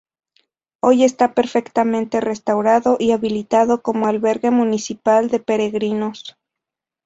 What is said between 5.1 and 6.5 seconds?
de peregrinos.